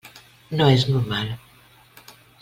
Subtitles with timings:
[0.61, 1.29] No és normal.